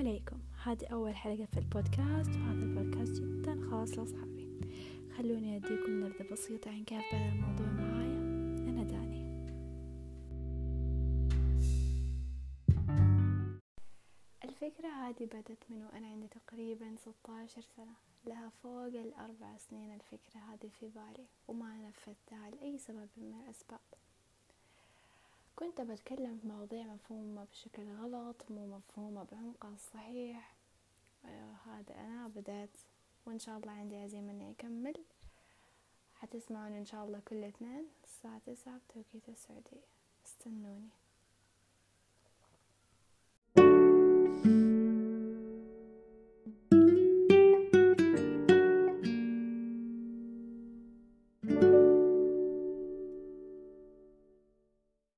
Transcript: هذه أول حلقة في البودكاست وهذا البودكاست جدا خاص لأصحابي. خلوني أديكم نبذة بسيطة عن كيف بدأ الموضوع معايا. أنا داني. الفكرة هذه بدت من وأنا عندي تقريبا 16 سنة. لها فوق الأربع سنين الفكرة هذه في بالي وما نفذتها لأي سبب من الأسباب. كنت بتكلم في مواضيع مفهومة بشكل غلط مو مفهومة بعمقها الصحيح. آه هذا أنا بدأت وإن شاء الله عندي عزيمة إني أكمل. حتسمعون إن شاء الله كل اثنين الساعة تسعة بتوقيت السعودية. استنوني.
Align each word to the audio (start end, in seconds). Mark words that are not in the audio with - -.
هذه 0.00 0.86
أول 0.92 1.14
حلقة 1.14 1.44
في 1.44 1.58
البودكاست 1.58 2.30
وهذا 2.30 2.62
البودكاست 2.64 3.22
جدا 3.22 3.70
خاص 3.70 3.98
لأصحابي. 3.98 4.60
خلوني 5.16 5.56
أديكم 5.56 6.04
نبذة 6.04 6.32
بسيطة 6.32 6.70
عن 6.70 6.84
كيف 6.84 7.02
بدأ 7.12 7.28
الموضوع 7.28 7.66
معايا. 7.66 8.18
أنا 8.68 8.82
داني. 8.82 9.20
الفكرة 14.44 14.88
هذه 14.88 15.24
بدت 15.24 15.64
من 15.70 15.82
وأنا 15.82 16.06
عندي 16.06 16.28
تقريبا 16.28 16.96
16 16.96 17.62
سنة. 17.76 17.94
لها 18.26 18.48
فوق 18.62 18.86
الأربع 18.86 19.56
سنين 19.56 19.94
الفكرة 19.94 20.40
هذه 20.40 20.70
في 20.80 20.88
بالي 20.88 21.26
وما 21.48 21.88
نفذتها 21.88 22.50
لأي 22.50 22.78
سبب 22.78 23.08
من 23.16 23.34
الأسباب. 23.44 23.80
كنت 25.60 25.80
بتكلم 25.80 26.38
في 26.38 26.48
مواضيع 26.48 26.86
مفهومة 26.86 27.44
بشكل 27.44 27.82
غلط 27.92 28.36
مو 28.50 28.66
مفهومة 28.76 29.22
بعمقها 29.32 29.74
الصحيح. 29.74 30.54
آه 31.24 31.52
هذا 31.66 31.94
أنا 31.94 32.28
بدأت 32.28 32.70
وإن 33.26 33.38
شاء 33.38 33.58
الله 33.58 33.72
عندي 33.72 33.96
عزيمة 33.96 34.32
إني 34.32 34.50
أكمل. 34.50 34.94
حتسمعون 36.14 36.72
إن 36.72 36.84
شاء 36.84 37.04
الله 37.04 37.20
كل 37.28 37.44
اثنين 37.44 37.86
الساعة 38.04 38.38
تسعة 38.46 38.78
بتوقيت 38.88 39.28
السعودية. 39.28 39.84
استنوني. 40.26 40.88